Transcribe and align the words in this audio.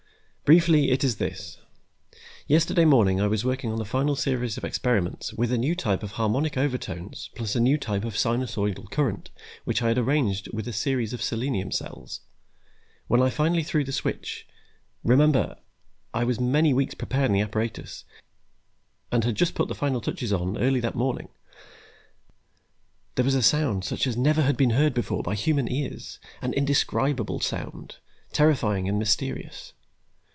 Briefly, 0.51 0.91
it 0.91 1.01
is 1.05 1.15
this: 1.15 1.59
yesterday 2.45 2.83
morning 2.83 3.21
I 3.21 3.27
was 3.27 3.45
working 3.45 3.71
on 3.71 3.77
the 3.77 3.85
final 3.85 4.17
series 4.17 4.57
of 4.57 4.65
experiments 4.65 5.33
with 5.33 5.49
a 5.49 5.57
new 5.57 5.75
type 5.75 6.03
of 6.03 6.11
harmonic 6.11 6.57
overtones 6.57 7.29
plus 7.35 7.55
a 7.55 7.61
new 7.61 7.77
type 7.77 8.03
of 8.03 8.15
sinusoidal 8.17 8.91
current 8.91 9.29
which 9.63 9.81
I 9.81 9.87
had 9.87 9.97
arranged 9.97 10.49
with 10.51 10.67
a 10.67 10.73
series 10.73 11.13
of 11.13 11.21
selenium 11.21 11.71
cells. 11.71 12.19
When 13.07 13.21
I 13.21 13.29
finally 13.29 13.63
threw 13.63 13.85
the 13.85 13.93
switch 13.93 14.45
remember, 15.05 15.55
I 16.13 16.25
was 16.25 16.37
many 16.41 16.73
weeks 16.73 16.95
preparing 16.95 17.31
the 17.31 17.39
apparatus, 17.39 18.03
and 19.09 19.23
had 19.23 19.35
just 19.35 19.55
put 19.55 19.69
the 19.69 19.73
final 19.73 20.01
touches 20.01 20.33
on 20.33 20.57
early 20.57 20.81
that 20.81 20.95
morning 20.95 21.29
there 23.15 23.23
was 23.23 23.35
a 23.35 23.41
sound 23.41 23.85
such 23.85 24.05
as 24.05 24.17
never 24.17 24.41
had 24.41 24.57
been 24.57 24.71
heard 24.71 24.93
before 24.93 25.23
by 25.23 25.33
human 25.35 25.71
ears, 25.71 26.19
an 26.41 26.51
indescribable 26.53 27.39
sound, 27.39 27.99
terrifying 28.33 28.89
and 28.89 28.99
mysterious. 28.99 29.71